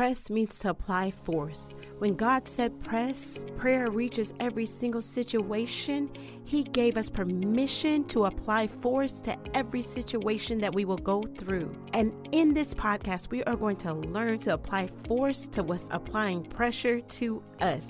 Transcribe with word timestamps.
Press 0.00 0.30
means 0.30 0.58
to 0.60 0.70
apply 0.70 1.10
force. 1.10 1.76
When 1.98 2.14
God 2.14 2.48
said 2.48 2.80
press, 2.80 3.44
prayer 3.58 3.90
reaches 3.90 4.32
every 4.40 4.64
single 4.64 5.02
situation. 5.02 6.10
He 6.46 6.62
gave 6.62 6.96
us 6.96 7.10
permission 7.10 8.04
to 8.04 8.24
apply 8.24 8.68
force 8.68 9.20
to 9.20 9.36
every 9.54 9.82
situation 9.82 10.58
that 10.60 10.74
we 10.74 10.86
will 10.86 10.96
go 10.96 11.22
through. 11.22 11.70
And 11.92 12.14
in 12.32 12.54
this 12.54 12.72
podcast, 12.72 13.30
we 13.30 13.44
are 13.44 13.56
going 13.56 13.76
to 13.76 13.92
learn 13.92 14.38
to 14.38 14.54
apply 14.54 14.88
force 15.06 15.46
to 15.48 15.62
what's 15.62 15.88
applying 15.90 16.44
pressure 16.44 17.02
to 17.02 17.42
us. 17.60 17.88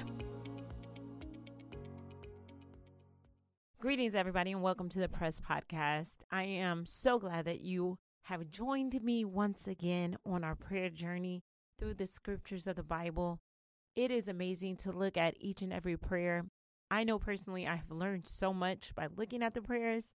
Greetings, 3.79 4.17
everybody, 4.17 4.51
and 4.51 4.63
welcome 4.63 4.89
to 4.89 4.99
the 4.99 5.09
Press 5.09 5.41
Podcast. 5.41 6.25
I 6.33 6.43
am 6.43 6.87
so 6.87 7.21
glad 7.21 7.45
that 7.45 7.61
you 7.61 8.01
have 8.23 8.51
joined 8.51 9.01
me 9.01 9.25
once 9.25 9.69
again 9.69 10.17
on 10.27 10.43
our 10.43 10.57
prayer 10.57 10.91
journey 10.91 11.45
through 11.81 11.95
the 11.95 12.07
scriptures 12.07 12.67
of 12.67 12.77
the 12.77 12.83
Bible. 12.83 13.41
It 13.97 14.11
is 14.11 14.29
amazing 14.29 14.77
to 14.77 14.93
look 14.93 15.17
at 15.17 15.35
each 15.41 15.63
and 15.63 15.73
every 15.73 15.97
prayer. 15.97 16.45
I 16.91 17.05
know 17.05 17.19
personally 17.19 17.67
I 17.67 17.77
have 17.77 17.91
learned 17.91 18.27
so 18.27 18.53
much 18.53 18.95
by 18.95 19.09
looking 19.17 19.43
at 19.43 19.55
the 19.55 19.63
prayers. 19.63 20.13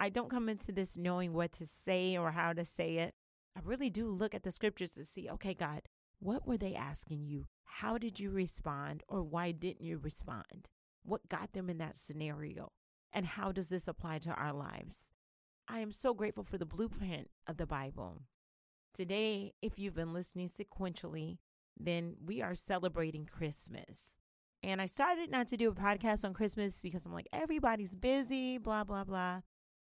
I 0.00 0.08
don't 0.08 0.30
come 0.30 0.48
into 0.48 0.72
this 0.72 0.96
knowing 0.96 1.34
what 1.34 1.52
to 1.52 1.66
say 1.66 2.16
or 2.16 2.32
how 2.32 2.54
to 2.54 2.64
say 2.64 2.96
it. 2.96 3.12
I 3.54 3.60
really 3.62 3.90
do 3.90 4.08
look 4.08 4.34
at 4.34 4.42
the 4.42 4.50
scriptures 4.50 4.92
to 4.92 5.04
see, 5.04 5.28
okay, 5.28 5.52
God, 5.52 5.82
what 6.18 6.46
were 6.46 6.56
they 6.56 6.74
asking 6.74 7.26
you? 7.26 7.46
How 7.64 7.98
did 7.98 8.18
you 8.18 8.30
respond 8.30 9.02
or 9.06 9.22
why 9.22 9.52
didn't 9.52 9.82
you 9.82 9.98
respond? 9.98 10.70
What 11.04 11.28
got 11.28 11.52
them 11.52 11.68
in 11.68 11.76
that 11.78 11.96
scenario? 11.96 12.72
And 13.12 13.26
how 13.26 13.52
does 13.52 13.68
this 13.68 13.86
apply 13.86 14.20
to 14.20 14.30
our 14.30 14.54
lives? 14.54 15.10
I 15.68 15.80
am 15.80 15.90
so 15.90 16.14
grateful 16.14 16.44
for 16.44 16.56
the 16.56 16.64
blueprint 16.64 17.28
of 17.46 17.58
the 17.58 17.66
Bible. 17.66 18.22
Today, 18.94 19.54
if 19.62 19.78
you've 19.78 19.94
been 19.94 20.12
listening 20.12 20.50
sequentially, 20.50 21.38
then 21.80 22.16
we 22.26 22.42
are 22.42 22.54
celebrating 22.54 23.24
Christmas. 23.24 24.12
And 24.62 24.82
I 24.82 24.86
started 24.86 25.30
not 25.30 25.48
to 25.48 25.56
do 25.56 25.70
a 25.70 25.74
podcast 25.74 26.26
on 26.26 26.34
Christmas 26.34 26.80
because 26.82 27.06
I'm 27.06 27.14
like, 27.14 27.28
everybody's 27.32 27.94
busy, 27.94 28.58
blah, 28.58 28.84
blah, 28.84 29.04
blah. 29.04 29.40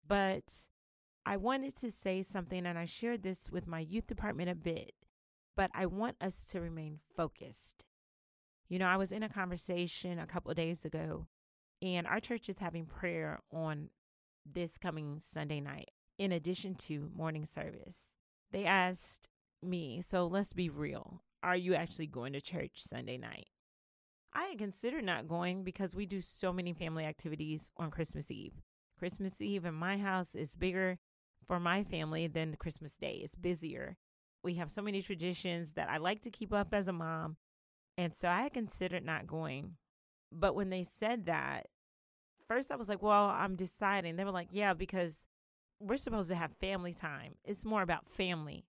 But 0.05 0.51
I 1.27 1.37
wanted 1.37 1.75
to 1.77 1.91
say 1.91 2.23
something, 2.23 2.65
and 2.65 2.77
I 2.77 2.85
shared 2.85 3.21
this 3.21 3.51
with 3.51 3.67
my 3.67 3.81
youth 3.81 4.07
department 4.07 4.49
a 4.49 4.55
bit, 4.55 4.93
but 5.55 5.69
I 5.75 5.85
want 5.85 6.15
us 6.19 6.43
to 6.45 6.59
remain 6.59 6.99
focused. 7.15 7.85
You 8.67 8.79
know, 8.79 8.87
I 8.87 8.97
was 8.97 9.11
in 9.11 9.21
a 9.21 9.29
conversation 9.29 10.17
a 10.17 10.25
couple 10.25 10.49
of 10.49 10.57
days 10.57 10.85
ago, 10.85 11.27
and 11.83 12.07
our 12.07 12.19
church 12.19 12.49
is 12.49 12.59
having 12.59 12.87
prayer 12.87 13.41
on 13.53 13.89
this 14.43 14.79
coming 14.79 15.19
Sunday 15.19 15.59
night, 15.59 15.91
in 16.17 16.31
addition 16.31 16.73
to 16.75 17.11
morning 17.15 17.45
service 17.45 18.16
they 18.51 18.65
asked 18.65 19.29
me, 19.61 20.01
so 20.01 20.25
let's 20.25 20.53
be 20.53 20.69
real. 20.69 21.23
Are 21.43 21.55
you 21.55 21.75
actually 21.75 22.07
going 22.07 22.33
to 22.33 22.41
church 22.41 22.73
Sunday 22.75 23.17
night? 23.17 23.47
I 24.33 24.45
had 24.45 24.57
considered 24.57 25.03
not 25.03 25.27
going 25.27 25.63
because 25.63 25.95
we 25.95 26.05
do 26.05 26.21
so 26.21 26.53
many 26.53 26.73
family 26.73 27.05
activities 27.05 27.71
on 27.77 27.91
Christmas 27.91 28.29
Eve. 28.29 28.61
Christmas 28.99 29.33
Eve 29.39 29.65
in 29.65 29.73
my 29.73 29.97
house 29.97 30.35
is 30.35 30.55
bigger 30.55 30.99
for 31.47 31.59
my 31.59 31.83
family 31.83 32.27
than 32.27 32.55
Christmas 32.55 32.95
Day. 32.97 33.21
It's 33.23 33.35
busier. 33.35 33.97
We 34.43 34.55
have 34.55 34.71
so 34.71 34.81
many 34.81 35.01
traditions 35.01 35.73
that 35.73 35.89
I 35.89 35.97
like 35.97 36.21
to 36.23 36.29
keep 36.29 36.53
up 36.53 36.73
as 36.73 36.87
a 36.87 36.93
mom. 36.93 37.37
And 37.97 38.13
so 38.13 38.27
I 38.27 38.49
considered 38.49 39.05
not 39.05 39.27
going. 39.27 39.75
But 40.31 40.55
when 40.55 40.69
they 40.69 40.83
said 40.83 41.25
that, 41.25 41.67
first 42.47 42.71
I 42.71 42.75
was 42.75 42.89
like, 42.89 43.01
well, 43.01 43.25
I'm 43.25 43.55
deciding. 43.55 44.15
They 44.15 44.25
were 44.25 44.31
like, 44.31 44.49
yeah, 44.51 44.73
because 44.73 45.25
we're 45.79 45.97
supposed 45.97 46.29
to 46.29 46.35
have 46.35 46.51
family 46.53 46.93
time. 46.93 47.35
It's 47.43 47.65
more 47.65 47.81
about 47.81 48.09
family. 48.09 48.65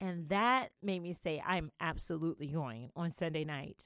And 0.00 0.28
that 0.28 0.70
made 0.82 1.02
me 1.02 1.12
say, 1.12 1.42
I'm 1.44 1.70
absolutely 1.80 2.48
going 2.48 2.90
on 2.96 3.10
Sunday 3.10 3.44
night. 3.44 3.84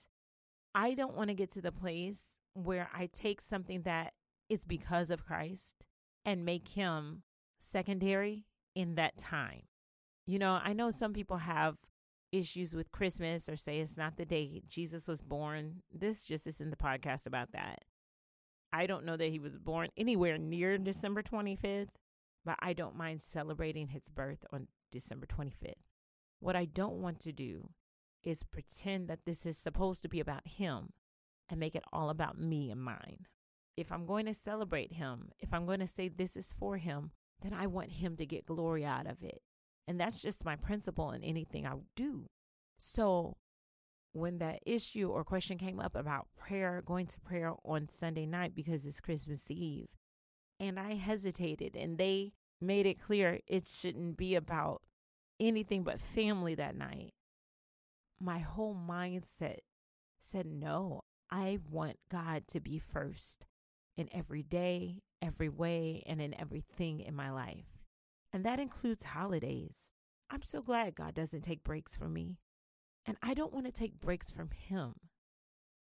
I 0.74 0.94
don't 0.94 1.16
want 1.16 1.28
to 1.28 1.34
get 1.34 1.50
to 1.52 1.60
the 1.60 1.72
place 1.72 2.22
where 2.54 2.88
I 2.94 3.08
take 3.12 3.40
something 3.40 3.82
that 3.82 4.14
is 4.48 4.64
because 4.64 5.10
of 5.10 5.24
Christ 5.24 5.86
and 6.24 6.44
make 6.44 6.68
him 6.68 7.22
secondary 7.60 8.46
in 8.74 8.94
that 8.96 9.16
time. 9.16 9.62
You 10.26 10.38
know, 10.38 10.60
I 10.62 10.72
know 10.72 10.90
some 10.90 11.12
people 11.12 11.38
have 11.38 11.76
issues 12.32 12.74
with 12.74 12.92
Christmas 12.92 13.48
or 13.48 13.56
say 13.56 13.80
it's 13.80 13.96
not 13.96 14.16
the 14.16 14.26
day 14.26 14.60
Jesus 14.66 15.08
was 15.08 15.22
born. 15.22 15.82
This 15.92 16.24
just 16.24 16.46
isn't 16.46 16.70
the 16.70 16.76
podcast 16.76 17.26
about 17.26 17.52
that. 17.52 17.84
I 18.72 18.86
don't 18.86 19.06
know 19.06 19.16
that 19.16 19.30
he 19.30 19.38
was 19.38 19.56
born 19.56 19.88
anywhere 19.96 20.36
near 20.36 20.76
December 20.76 21.22
25th 21.22 21.88
but 22.48 22.56
I 22.60 22.72
don't 22.72 22.96
mind 22.96 23.20
celebrating 23.20 23.88
his 23.88 24.08
birth 24.08 24.46
on 24.54 24.68
December 24.90 25.26
25th. 25.26 25.74
What 26.40 26.56
I 26.56 26.64
don't 26.64 27.02
want 27.02 27.20
to 27.20 27.30
do 27.30 27.68
is 28.24 28.42
pretend 28.42 29.06
that 29.08 29.26
this 29.26 29.44
is 29.44 29.58
supposed 29.58 30.00
to 30.00 30.08
be 30.08 30.18
about 30.18 30.48
him 30.48 30.94
and 31.50 31.60
make 31.60 31.74
it 31.74 31.84
all 31.92 32.08
about 32.08 32.40
me 32.40 32.70
and 32.70 32.80
mine. 32.80 33.26
If 33.76 33.92
I'm 33.92 34.06
going 34.06 34.24
to 34.24 34.32
celebrate 34.32 34.94
him, 34.94 35.28
if 35.38 35.52
I'm 35.52 35.66
going 35.66 35.80
to 35.80 35.86
say 35.86 36.08
this 36.08 36.38
is 36.38 36.54
for 36.58 36.78
him, 36.78 37.10
then 37.42 37.52
I 37.52 37.66
want 37.66 37.90
him 37.90 38.16
to 38.16 38.24
get 38.24 38.46
glory 38.46 38.82
out 38.82 39.06
of 39.06 39.22
it. 39.22 39.42
And 39.86 40.00
that's 40.00 40.22
just 40.22 40.46
my 40.46 40.56
principle 40.56 41.10
in 41.10 41.22
anything 41.22 41.66
I 41.66 41.74
do. 41.96 42.30
So 42.78 43.36
when 44.14 44.38
that 44.38 44.60
issue 44.64 45.10
or 45.10 45.22
question 45.22 45.58
came 45.58 45.80
up 45.80 45.94
about 45.94 46.28
prayer, 46.34 46.82
going 46.82 47.08
to 47.08 47.20
prayer 47.20 47.52
on 47.62 47.90
Sunday 47.90 48.24
night 48.24 48.54
because 48.54 48.86
it's 48.86 49.02
Christmas 49.02 49.50
Eve, 49.50 49.88
and 50.60 50.78
I 50.78 50.94
hesitated, 50.94 51.76
and 51.76 51.98
they 51.98 52.32
made 52.60 52.86
it 52.86 53.00
clear 53.00 53.40
it 53.46 53.66
shouldn't 53.66 54.16
be 54.16 54.34
about 54.34 54.82
anything 55.38 55.84
but 55.84 56.00
family 56.00 56.54
that 56.56 56.76
night. 56.76 57.14
My 58.20 58.38
whole 58.38 58.74
mindset 58.74 59.58
said, 60.18 60.46
no, 60.46 61.04
I 61.30 61.58
want 61.70 61.98
God 62.10 62.48
to 62.48 62.60
be 62.60 62.78
first 62.78 63.46
in 63.96 64.08
every 64.12 64.42
day, 64.42 65.02
every 65.22 65.48
way, 65.48 66.02
and 66.06 66.20
in 66.20 66.38
everything 66.38 67.00
in 67.00 67.14
my 67.14 67.30
life. 67.30 67.78
And 68.32 68.44
that 68.44 68.58
includes 68.58 69.04
holidays. 69.04 69.92
I'm 70.30 70.42
so 70.42 70.60
glad 70.60 70.96
God 70.96 71.14
doesn't 71.14 71.42
take 71.42 71.64
breaks 71.64 71.96
from 71.96 72.12
me. 72.12 72.38
And 73.06 73.16
I 73.22 73.34
don't 73.34 73.54
want 73.54 73.66
to 73.66 73.72
take 73.72 74.00
breaks 74.00 74.30
from 74.30 74.50
Him. 74.50 74.94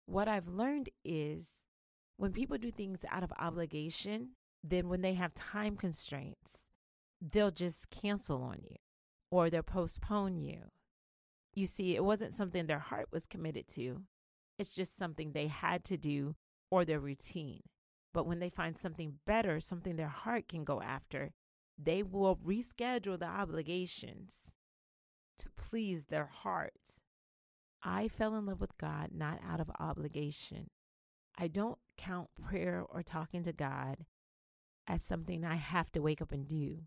What 0.05 0.29
I've 0.29 0.47
learned 0.47 0.91
is 1.05 1.51
when 2.17 2.33
people 2.33 2.57
do 2.59 2.71
things 2.71 3.05
out 3.11 3.25
of 3.25 3.33
obligation, 3.39 4.31
then 4.71 4.89
when 4.89 5.03
they 5.03 5.15
have 5.15 5.35
time 5.35 5.77
constraints, 5.77 6.71
they'll 7.21 7.51
just 7.51 7.91
cancel 7.91 8.43
on 8.43 8.59
you 8.63 8.77
or 9.31 9.51
they'll 9.51 9.63
postpone 9.63 10.39
you. 10.39 10.71
You 11.55 11.67
see, 11.67 11.97
it 11.97 12.05
wasn't 12.05 12.35
something 12.35 12.67
their 12.67 12.79
heart 12.79 13.09
was 13.11 13.27
committed 13.27 13.67
to, 13.69 14.03
it's 14.59 14.75
just 14.75 14.97
something 14.97 15.33
they 15.33 15.49
had 15.49 15.85
to 15.85 15.97
do 15.97 16.35
or 16.71 16.85
their 16.85 17.01
routine. 17.01 17.63
But 18.13 18.27
when 18.27 18.39
they 18.39 18.49
find 18.49 18.79
something 18.79 19.19
better, 19.27 19.61
something 19.61 19.97
their 19.97 20.09
heart 20.09 20.49
can 20.49 20.65
go 20.65 20.81
after, 20.81 21.33
they 21.79 22.03
will 22.03 22.37
reschedule 22.37 23.19
the 23.19 23.27
obligations 23.27 24.53
to 25.39 25.51
please 25.51 26.07
their 26.07 26.27
heart. 26.27 27.03
I 27.83 28.09
fell 28.09 28.35
in 28.35 28.47
love 28.47 28.61
with 28.61 28.79
God 28.79 29.11
not 29.13 29.41
out 29.47 29.61
of 29.61 29.71
obligation. 29.79 30.71
I 31.39 31.49
don't 31.49 31.79
count 31.99 32.31
prayer 32.43 32.83
or 32.89 33.03
talking 33.03 33.43
to 33.43 33.53
God 33.53 34.07
as 34.87 35.03
something 35.03 35.45
I 35.45 35.57
have 35.57 35.91
to 35.93 36.01
wake 36.01 36.23
up 36.23 36.33
and 36.33 36.47
do. 36.47 36.83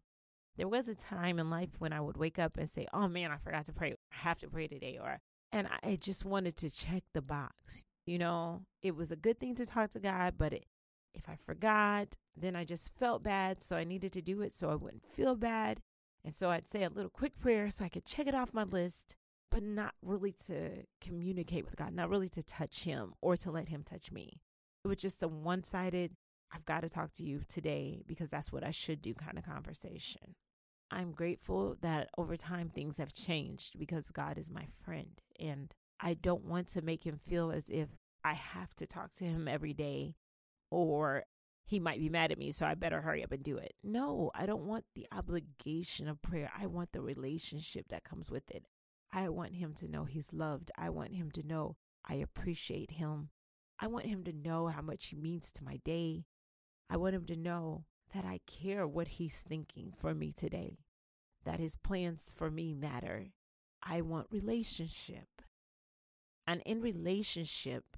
There 0.57 0.67
was 0.67 0.89
a 0.89 0.95
time 0.95 1.39
in 1.39 1.49
life 1.49 1.69
when 1.79 1.93
I 1.93 2.01
would 2.01 2.17
wake 2.17 2.39
up 2.39 2.57
and 2.57 2.69
say, 2.69 2.87
"Oh 2.93 3.07
man, 3.07 3.31
I 3.31 3.37
forgot 3.37 3.65
to 3.67 3.73
pray. 3.73 3.93
I 4.11 4.15
have 4.15 4.39
to 4.39 4.49
pray 4.49 4.67
today," 4.67 4.97
or 5.01 5.19
and 5.51 5.67
I 5.83 5.95
just 5.95 6.25
wanted 6.25 6.55
to 6.57 6.69
check 6.69 7.03
the 7.13 7.21
box. 7.21 7.83
You 8.05 8.17
know, 8.17 8.65
it 8.81 8.95
was 8.95 9.11
a 9.11 9.15
good 9.15 9.39
thing 9.39 9.55
to 9.55 9.65
talk 9.65 9.91
to 9.91 9.99
God, 9.99 10.35
but 10.37 10.53
it, 10.53 10.65
if 11.13 11.29
I 11.29 11.35
forgot, 11.35 12.15
then 12.35 12.55
I 12.55 12.63
just 12.63 12.93
felt 12.97 13.23
bad, 13.23 13.63
so 13.63 13.75
I 13.75 13.83
needed 13.83 14.11
to 14.13 14.21
do 14.21 14.41
it 14.41 14.53
so 14.53 14.69
I 14.69 14.75
wouldn't 14.75 15.03
feel 15.03 15.35
bad. 15.35 15.81
And 16.23 16.33
so 16.33 16.49
I'd 16.49 16.67
say 16.67 16.83
a 16.83 16.89
little 16.89 17.09
quick 17.09 17.39
prayer 17.39 17.69
so 17.69 17.85
I 17.85 17.89
could 17.89 18.05
check 18.05 18.27
it 18.27 18.35
off 18.35 18.53
my 18.53 18.63
list, 18.63 19.15
but 19.49 19.63
not 19.63 19.93
really 20.01 20.33
to 20.47 20.83
communicate 21.01 21.65
with 21.65 21.75
God, 21.75 21.93
not 21.93 22.09
really 22.09 22.29
to 22.29 22.43
touch 22.43 22.83
Him 22.83 23.13
or 23.21 23.37
to 23.37 23.51
let 23.51 23.69
Him 23.69 23.83
touch 23.83 24.11
me. 24.11 24.41
It 24.83 24.87
was 24.87 24.97
just 24.97 25.23
a 25.23 25.27
one 25.27 25.63
sided 25.63 26.15
I've 26.51 26.65
got 26.65 26.81
to 26.81 26.89
talk 26.89 27.11
to 27.13 27.23
you 27.23 27.41
today 27.47 28.01
because 28.07 28.29
that's 28.29 28.51
what 28.51 28.63
I 28.63 28.71
should 28.71 29.01
do 29.01 29.13
kind 29.13 29.37
of 29.37 29.45
conversation. 29.45 30.35
I'm 30.91 31.11
grateful 31.11 31.77
that 31.81 32.09
over 32.17 32.35
time 32.35 32.69
things 32.69 32.97
have 32.97 33.13
changed 33.13 33.77
because 33.77 34.09
God 34.09 34.37
is 34.37 34.49
my 34.49 34.65
friend. 34.83 35.21
And 35.39 35.73
I 35.99 36.15
don't 36.15 36.45
want 36.45 36.69
to 36.69 36.81
make 36.81 37.05
him 37.05 37.17
feel 37.17 37.51
as 37.51 37.65
if 37.69 37.89
I 38.23 38.33
have 38.33 38.73
to 38.75 38.87
talk 38.87 39.13
to 39.13 39.25
him 39.25 39.47
every 39.47 39.73
day 39.73 40.15
or 40.71 41.23
he 41.65 41.79
might 41.79 41.99
be 41.99 42.09
mad 42.09 42.31
at 42.31 42.39
me, 42.39 42.49
so 42.49 42.65
I 42.65 42.73
better 42.73 43.01
hurry 43.01 43.23
up 43.23 43.31
and 43.31 43.43
do 43.43 43.57
it. 43.57 43.75
No, 43.83 44.31
I 44.33 44.47
don't 44.47 44.65
want 44.65 44.85
the 44.95 45.05
obligation 45.11 46.07
of 46.07 46.19
prayer. 46.21 46.51
I 46.59 46.65
want 46.65 46.93
the 46.93 47.01
relationship 47.01 47.89
that 47.89 48.03
comes 48.03 48.31
with 48.31 48.49
it. 48.49 48.65
I 49.13 49.29
want 49.29 49.55
him 49.55 49.73
to 49.75 49.87
know 49.87 50.05
he's 50.05 50.33
loved. 50.33 50.71
I 50.75 50.89
want 50.89 51.13
him 51.13 51.29
to 51.31 51.45
know 51.45 51.75
I 52.07 52.15
appreciate 52.15 52.91
him. 52.91 53.29
I 53.79 53.85
want 53.85 54.07
him 54.07 54.23
to 54.23 54.33
know 54.33 54.67
how 54.67 54.81
much 54.81 55.07
he 55.07 55.15
means 55.15 55.51
to 55.51 55.63
my 55.63 55.77
day. 55.85 56.25
I 56.89 56.97
want 56.97 57.15
him 57.15 57.25
to 57.25 57.35
know 57.35 57.85
that 58.13 58.25
I 58.25 58.39
care 58.47 58.87
what 58.87 59.07
he's 59.07 59.41
thinking 59.41 59.93
for 59.95 60.13
me 60.15 60.31
today, 60.31 60.79
that 61.45 61.59
his 61.59 61.75
plans 61.75 62.31
for 62.33 62.49
me 62.49 62.73
matter. 62.73 63.27
I 63.83 64.01
want 64.01 64.27
relationship. 64.31 65.41
And 66.47 66.61
in 66.65 66.81
relationship, 66.81 67.97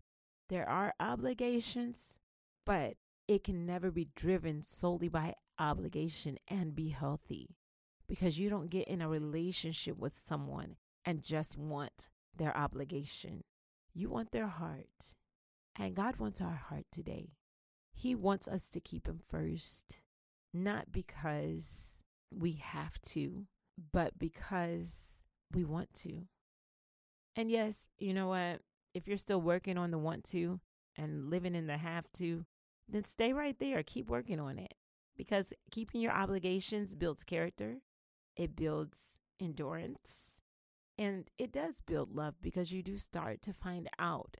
there 0.49 0.67
are 0.67 0.93
obligations, 0.99 2.19
but 2.65 2.95
it 3.27 3.43
can 3.45 3.65
never 3.65 3.91
be 3.91 4.09
driven 4.15 4.61
solely 4.61 5.07
by 5.07 5.35
obligation 5.57 6.37
and 6.49 6.75
be 6.75 6.89
healthy 6.89 7.55
because 8.09 8.37
you 8.37 8.49
don't 8.49 8.69
get 8.69 8.89
in 8.89 9.01
a 9.01 9.07
relationship 9.07 9.97
with 9.97 10.21
someone 10.27 10.75
and 11.05 11.23
just 11.23 11.57
want 11.57 12.09
their 12.35 12.55
obligation. 12.57 13.45
You 13.93 14.09
want 14.09 14.31
their 14.31 14.47
heart. 14.47 15.13
And 15.79 15.95
God 15.95 16.17
wants 16.17 16.41
our 16.41 16.55
heart 16.55 16.85
today. 16.91 17.29
He 18.01 18.15
wants 18.15 18.47
us 18.47 18.67
to 18.69 18.79
keep 18.79 19.07
Him 19.07 19.19
first, 19.29 20.01
not 20.51 20.91
because 20.91 22.01
we 22.35 22.53
have 22.53 22.99
to, 23.01 23.45
but 23.91 24.17
because 24.17 25.23
we 25.53 25.63
want 25.63 25.93
to. 25.93 26.23
And 27.35 27.51
yes, 27.51 27.89
you 27.99 28.15
know 28.15 28.29
what? 28.29 28.61
If 28.95 29.07
you're 29.07 29.17
still 29.17 29.39
working 29.39 29.77
on 29.77 29.91
the 29.91 29.99
want 29.99 30.23
to 30.31 30.59
and 30.97 31.29
living 31.29 31.53
in 31.53 31.67
the 31.67 31.77
have 31.77 32.11
to, 32.13 32.45
then 32.89 33.03
stay 33.03 33.33
right 33.33 33.55
there. 33.59 33.83
Keep 33.83 34.09
working 34.09 34.39
on 34.39 34.57
it 34.57 34.73
because 35.15 35.53
keeping 35.69 36.01
your 36.01 36.11
obligations 36.11 36.95
builds 36.95 37.23
character, 37.23 37.81
it 38.35 38.55
builds 38.55 39.19
endurance, 39.39 40.41
and 40.97 41.29
it 41.37 41.51
does 41.51 41.81
build 41.85 42.15
love 42.15 42.33
because 42.41 42.71
you 42.71 42.81
do 42.81 42.97
start 42.97 43.43
to 43.43 43.53
find 43.53 43.87
out 43.99 44.37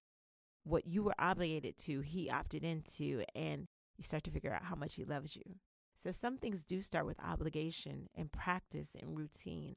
what 0.63 0.87
you 0.87 1.03
were 1.03 1.15
obligated 1.19 1.77
to, 1.79 2.01
he 2.01 2.29
opted 2.29 2.63
into, 2.63 3.23
and 3.35 3.67
you 3.97 4.03
start 4.03 4.23
to 4.23 4.31
figure 4.31 4.53
out 4.53 4.65
how 4.65 4.75
much 4.75 4.95
he 4.95 5.03
loves 5.03 5.35
you. 5.35 5.55
So 5.97 6.11
some 6.11 6.37
things 6.37 6.63
do 6.63 6.81
start 6.81 7.05
with 7.05 7.19
obligation 7.23 8.09
and 8.15 8.31
practice 8.31 8.95
and 8.99 9.17
routine. 9.17 9.75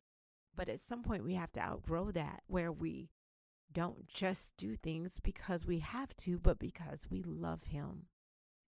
But 0.56 0.68
at 0.68 0.80
some 0.80 1.02
point, 1.02 1.24
we 1.24 1.34
have 1.34 1.52
to 1.52 1.60
outgrow 1.60 2.10
that 2.12 2.42
where 2.46 2.72
we 2.72 3.10
don't 3.72 4.08
just 4.08 4.56
do 4.56 4.76
things 4.76 5.18
because 5.22 5.66
we 5.66 5.80
have 5.80 6.16
to, 6.18 6.38
but 6.38 6.58
because 6.58 7.06
we 7.10 7.22
love 7.22 7.64
Him. 7.64 8.06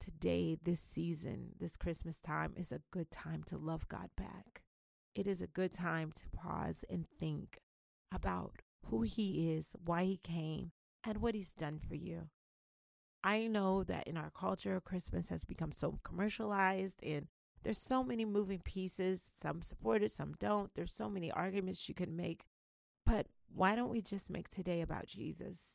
Today, 0.01 0.59
this 0.63 0.81
season, 0.81 1.53
this 1.59 1.77
Christmas 1.77 2.21
time 2.21 2.53
is 2.57 2.73
a 2.73 2.83
good 2.91 3.11
time 3.11 3.43
to 3.45 3.57
love 3.57 3.89
God 3.89 4.11
back. 4.17 4.63
It 5.15 5.27
is 5.27 5.41
a 5.41 5.47
good 5.47 5.73
time 5.73 6.13
to 6.13 6.29
pause 6.29 6.85
and 6.91 7.07
think 7.19 7.61
about 8.13 8.63
who 8.87 9.03
He 9.03 9.53
is, 9.55 9.75
why 9.83 10.05
He 10.05 10.19
came, 10.19 10.73
and 11.05 11.19
what 11.19 11.35
He's 11.35 11.53
done 11.53 11.79
for 11.79 11.95
you. 11.95 12.29
I 13.25 13.47
know 13.47 13.83
that 13.85 14.07
in 14.07 14.17
our 14.17 14.31
culture, 14.31 14.81
Christmas 14.81 15.31
has 15.31 15.45
become 15.45 15.73
so 15.73 15.99
commercialized 16.05 17.03
and 17.03 17.27
there's 17.63 17.79
so 17.79 18.05
many 18.05 18.25
moving 18.25 18.61
pieces. 18.61 19.33
Some 19.35 19.61
support 19.61 20.03
it, 20.05 20.13
some 20.13 20.35
don't. 20.39 20.73
There's 20.75 20.93
so 20.93 21.09
many 21.11 21.33
arguments 21.33 21.89
you 21.89 21.95
can 21.97 22.15
make. 22.15 22.45
But 23.05 23.27
why 23.53 23.75
don't 23.75 23.91
we 23.91 24.01
just 24.01 24.31
make 24.31 24.49
today 24.49 24.83
about 24.83 25.07
Jesus? 25.07 25.75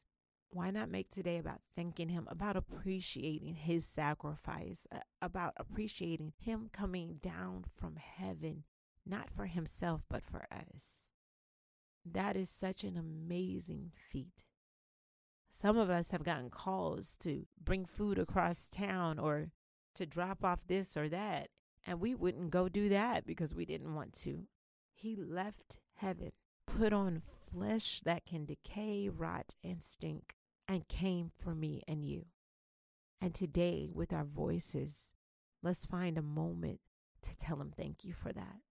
Why 0.51 0.71
not 0.71 0.89
make 0.89 1.09
today 1.09 1.38
about 1.38 1.59
thanking 1.75 2.07
Him, 2.07 2.27
about 2.29 2.56
appreciating 2.56 3.56
His 3.56 3.85
sacrifice, 3.85 4.88
about 5.21 5.53
appreciating 5.57 6.31
Him 6.39 6.69
coming 6.71 7.19
down 7.21 7.65
from 7.75 7.97
heaven, 7.97 8.63
not 9.06 9.29
for 9.29 9.47
Himself, 9.47 10.03
but 10.09 10.23
for 10.23 10.47
us? 10.51 11.12
That 12.06 12.38
is 12.38 12.50
such 12.50 12.85
an 12.85 12.97
amazing 12.97 13.91
feat. 13.95 14.45
Some 15.51 15.77
of 15.77 15.89
us 15.89 16.12
have 16.12 16.24
gotten 16.24 16.50
calls 16.50 17.15
to 17.18 17.45
bring 17.63 17.86
food 17.86 18.18
across 18.18 18.69
town 18.69 19.19
or 19.19 19.51
to 19.95 20.06
drop 20.06 20.44
off 20.44 20.65
this 20.65 20.95
or 20.98 21.09
that, 21.09 21.50
and 21.86 22.00
we 22.00 22.15
wouldn't 22.15 22.50
go 22.50 22.69
do 22.69 22.89
that 22.89 23.25
because 23.25 23.53
we 23.53 23.65
didn't 23.65 23.94
want 23.94 24.13
to. 24.13 24.48
He 24.95 25.15
left 25.15 25.80
heaven, 25.98 26.31
put 26.65 26.94
on 26.94 27.21
flesh 27.21 28.01
that 28.06 28.25
can 28.25 28.45
decay, 28.45 29.09
rot, 29.09 29.56
and 29.63 29.83
stink, 29.83 30.36
and 30.68 30.88
came 30.88 31.31
for 31.38 31.54
me 31.54 31.83
and 31.88 32.06
you. 32.06 32.25
And 33.19 33.36
today, 33.36 33.89
with 33.94 34.13
our 34.13 34.24
voices, 34.24 35.15
let's 35.62 35.86
find 35.86 36.18
a 36.18 36.24
moment 36.24 36.80
to 37.24 37.36
tell 37.36 37.62
him 37.62 37.71
thank 37.75 38.04
you 38.04 38.13
for 38.13 38.31
that. 38.31 38.62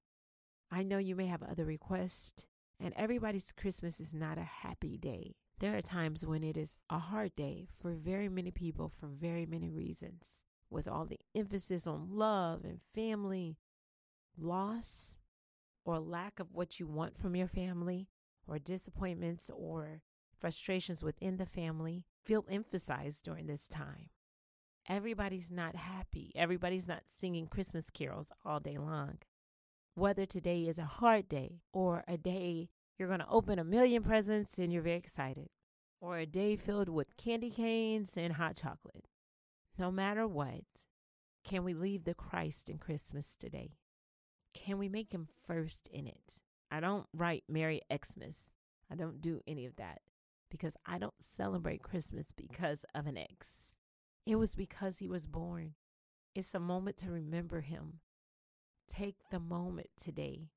I 0.72 0.82
know 0.82 0.98
you 0.98 1.14
may 1.14 1.26
have 1.26 1.42
other 1.42 1.64
requests, 1.64 2.46
and 2.80 2.94
everybody's 2.96 3.52
Christmas 3.52 4.00
is 4.00 4.14
not 4.14 4.38
a 4.38 4.42
happy 4.42 4.96
day. 4.96 5.34
There 5.60 5.76
are 5.76 5.82
times 5.82 6.24
when 6.24 6.42
it 6.42 6.56
is 6.56 6.78
a 6.88 6.98
hard 6.98 7.36
day 7.36 7.66
for 7.70 7.92
very 7.92 8.30
many 8.30 8.50
people 8.50 8.88
for 8.88 9.08
very 9.08 9.44
many 9.44 9.70
reasons 9.70 10.40
with 10.70 10.88
all 10.88 11.04
the 11.04 11.20
emphasis 11.34 11.86
on 11.86 12.08
love 12.10 12.64
and 12.64 12.80
family, 12.94 13.58
loss 14.38 15.20
or 15.84 15.98
lack 15.98 16.40
of 16.40 16.54
what 16.54 16.80
you 16.80 16.86
want 16.86 17.18
from 17.18 17.36
your 17.36 17.46
family, 17.46 18.08
or 18.46 18.58
disappointments 18.58 19.50
or 19.54 20.00
frustrations 20.38 21.02
within 21.02 21.36
the 21.36 21.44
family 21.44 22.06
feel 22.24 22.46
emphasized 22.50 23.24
during 23.24 23.46
this 23.46 23.68
time. 23.68 24.08
Everybody's 24.88 25.50
not 25.50 25.76
happy. 25.76 26.32
Everybody's 26.34 26.88
not 26.88 27.02
singing 27.06 27.46
Christmas 27.46 27.90
carols 27.90 28.32
all 28.46 28.60
day 28.60 28.78
long. 28.78 29.18
Whether 29.94 30.24
today 30.24 30.62
is 30.62 30.78
a 30.78 30.84
hard 30.84 31.28
day 31.28 31.60
or 31.72 32.02
a 32.08 32.16
day 32.16 32.70
you're 33.00 33.08
going 33.08 33.20
to 33.20 33.28
open 33.28 33.58
a 33.58 33.64
million 33.64 34.04
presents 34.04 34.58
and 34.58 34.72
you're 34.72 34.82
very 34.82 34.96
excited, 34.96 35.48
or 36.00 36.18
a 36.18 36.26
day 36.26 36.54
filled 36.54 36.88
with 36.88 37.16
candy 37.16 37.50
canes 37.50 38.12
and 38.16 38.34
hot 38.34 38.54
chocolate 38.54 39.06
no 39.80 39.90
matter 39.90 40.28
what, 40.28 40.84
can 41.42 41.64
we 41.64 41.72
leave 41.72 42.04
the 42.04 42.14
Christ 42.14 42.68
in 42.68 42.76
Christmas 42.76 43.34
today? 43.34 43.70
Can 44.52 44.76
we 44.76 44.90
make 44.90 45.12
him 45.12 45.26
first 45.46 45.88
in 45.88 46.06
it? 46.06 46.42
I 46.70 46.80
don't 46.80 47.06
write 47.14 47.44
Merry 47.48 47.80
Xmas. 47.90 48.52
I 48.92 48.94
don't 48.94 49.22
do 49.22 49.40
any 49.46 49.64
of 49.64 49.76
that 49.76 50.00
because 50.50 50.74
I 50.84 50.98
don't 50.98 51.14
celebrate 51.18 51.82
Christmas 51.82 52.26
because 52.36 52.84
of 52.94 53.06
an 53.06 53.16
X. 53.16 53.76
It 54.26 54.36
was 54.36 54.54
because 54.54 54.98
he 54.98 55.08
was 55.08 55.26
born. 55.26 55.74
It's 56.34 56.54
a 56.54 56.60
moment 56.60 56.98
to 56.98 57.10
remember 57.10 57.62
him. 57.62 58.00
Take 58.86 59.16
the 59.30 59.40
moment 59.40 59.88
today 59.98 60.50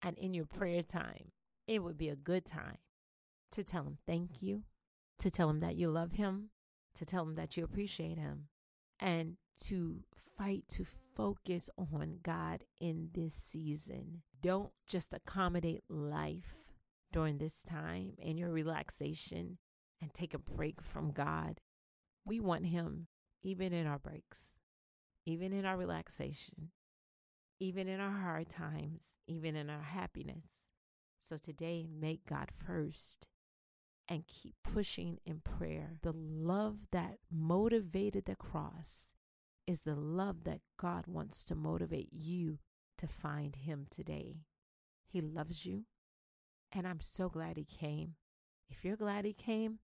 and 0.00 0.16
in 0.16 0.32
your 0.32 0.46
prayer 0.46 0.82
time, 0.82 1.32
it 1.66 1.82
would 1.82 1.98
be 1.98 2.08
a 2.08 2.16
good 2.16 2.44
time 2.44 2.78
to 3.52 3.62
tell 3.64 3.84
him 3.84 3.98
thank 4.06 4.42
you, 4.42 4.62
to 5.18 5.30
tell 5.30 5.48
him 5.50 5.60
that 5.60 5.76
you 5.76 5.90
love 5.90 6.12
him, 6.12 6.50
to 6.94 7.04
tell 7.04 7.22
him 7.22 7.34
that 7.34 7.56
you 7.56 7.64
appreciate 7.64 8.18
him, 8.18 8.48
and 8.98 9.36
to 9.60 10.02
fight 10.36 10.64
to 10.68 10.84
focus 11.14 11.68
on 11.76 12.18
God 12.22 12.64
in 12.80 13.10
this 13.12 13.34
season. 13.34 14.22
Don't 14.40 14.70
just 14.88 15.14
accommodate 15.14 15.84
life 15.88 16.72
during 17.12 17.38
this 17.38 17.62
time 17.62 18.14
and 18.22 18.38
your 18.38 18.50
relaxation 18.50 19.58
and 20.00 20.12
take 20.12 20.34
a 20.34 20.38
break 20.38 20.82
from 20.82 21.12
God. 21.12 21.60
We 22.24 22.40
want 22.40 22.66
Him 22.66 23.06
even 23.42 23.72
in 23.72 23.86
our 23.86 23.98
breaks, 23.98 24.60
even 25.26 25.52
in 25.52 25.64
our 25.64 25.76
relaxation, 25.76 26.70
even 27.60 27.88
in 27.88 28.00
our 28.00 28.10
hard 28.10 28.48
times, 28.48 29.02
even 29.26 29.54
in 29.54 29.70
our 29.70 29.82
happiness. 29.82 30.61
So 31.24 31.36
today, 31.36 31.86
make 31.88 32.26
God 32.26 32.48
first 32.66 33.28
and 34.08 34.26
keep 34.26 34.54
pushing 34.64 35.18
in 35.24 35.40
prayer. 35.40 35.92
The 36.02 36.12
love 36.12 36.78
that 36.90 37.18
motivated 37.30 38.24
the 38.24 38.34
cross 38.34 39.14
is 39.64 39.82
the 39.82 39.94
love 39.94 40.42
that 40.44 40.62
God 40.76 41.06
wants 41.06 41.44
to 41.44 41.54
motivate 41.54 42.08
you 42.12 42.58
to 42.98 43.06
find 43.06 43.54
Him 43.54 43.86
today. 43.88 44.40
He 45.06 45.20
loves 45.20 45.64
you, 45.64 45.84
and 46.72 46.88
I'm 46.88 47.00
so 47.00 47.28
glad 47.28 47.56
He 47.56 47.64
came. 47.64 48.14
If 48.68 48.84
you're 48.84 48.96
glad 48.96 49.24
He 49.24 49.32
came, 49.32 49.78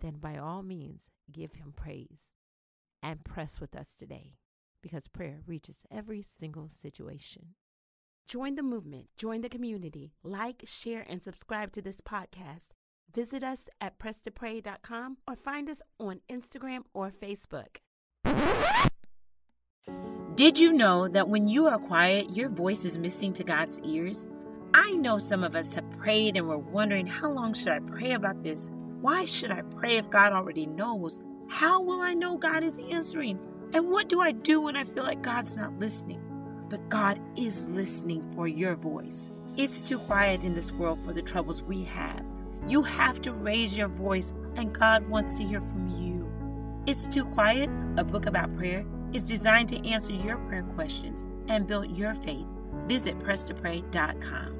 then 0.00 0.14
by 0.14 0.38
all 0.38 0.62
means, 0.62 1.10
give 1.30 1.52
Him 1.52 1.74
praise 1.76 2.28
and 3.02 3.22
press 3.22 3.60
with 3.60 3.76
us 3.76 3.92
today 3.92 4.36
because 4.82 5.08
prayer 5.08 5.40
reaches 5.46 5.84
every 5.90 6.22
single 6.22 6.70
situation. 6.70 7.54
Join 8.30 8.54
the 8.54 8.62
movement, 8.62 9.06
join 9.16 9.40
the 9.40 9.48
community, 9.48 10.12
like, 10.22 10.62
share, 10.64 11.04
and 11.08 11.20
subscribe 11.22 11.72
to 11.72 11.82
this 11.82 12.00
podcast 12.00 12.68
Visit 13.14 13.42
us 13.42 13.68
at 13.80 13.98
presstopray.com 13.98 15.18
or 15.26 15.34
find 15.34 15.68
us 15.68 15.82
on 15.98 16.20
Instagram 16.30 16.82
or 16.94 17.10
Facebook. 17.10 17.78
Did 20.36 20.58
you 20.58 20.72
know 20.72 21.08
that 21.08 21.28
when 21.28 21.48
you 21.48 21.66
are 21.66 21.78
quiet, 21.78 22.30
your 22.30 22.48
voice 22.48 22.84
is 22.84 22.98
missing 22.98 23.32
to 23.34 23.44
God's 23.44 23.78
ears? 23.80 24.28
I 24.72 24.92
know 24.92 25.18
some 25.18 25.42
of 25.42 25.56
us 25.56 25.74
have 25.74 25.90
prayed 25.98 26.36
and 26.36 26.48
we're 26.48 26.56
wondering 26.56 27.06
how 27.06 27.30
long 27.30 27.52
should 27.52 27.68
I 27.68 27.80
pray 27.80 28.12
about 28.12 28.42
this? 28.42 28.70
Why 29.00 29.24
should 29.24 29.50
I 29.50 29.62
pray 29.62 29.96
if 29.96 30.08
God 30.08 30.32
already 30.32 30.66
knows? 30.66 31.20
How 31.48 31.82
will 31.82 32.00
I 32.00 32.14
know 32.14 32.38
God 32.38 32.62
is 32.62 32.74
answering? 32.90 33.40
And 33.72 33.90
what 33.90 34.08
do 34.08 34.20
I 34.20 34.30
do 34.32 34.60
when 34.60 34.76
I 34.76 34.84
feel 34.84 35.02
like 35.02 35.22
God's 35.22 35.56
not 35.56 35.78
listening? 35.78 36.29
But 36.70 36.88
God 36.88 37.20
is 37.36 37.66
listening 37.66 38.24
for 38.34 38.48
your 38.48 38.76
voice. 38.76 39.28
It's 39.56 39.82
too 39.82 39.98
quiet 39.98 40.44
in 40.44 40.54
this 40.54 40.72
world 40.72 41.00
for 41.04 41.12
the 41.12 41.20
troubles 41.20 41.60
we 41.62 41.84
have. 41.84 42.24
You 42.66 42.82
have 42.82 43.20
to 43.22 43.32
raise 43.32 43.76
your 43.76 43.88
voice, 43.88 44.32
and 44.56 44.72
God 44.72 45.06
wants 45.08 45.36
to 45.38 45.44
hear 45.44 45.60
from 45.60 45.88
you. 46.00 46.10
It's 46.86 47.06
Too 47.06 47.24
Quiet, 47.24 47.68
a 47.98 48.04
book 48.04 48.26
about 48.26 48.56
prayer, 48.56 48.84
is 49.12 49.22
designed 49.22 49.68
to 49.70 49.88
answer 49.88 50.12
your 50.12 50.38
prayer 50.38 50.62
questions 50.62 51.24
and 51.48 51.66
build 51.66 51.90
your 51.96 52.14
faith. 52.14 52.46
Visit 52.86 53.18
presstopray.com. 53.18 54.59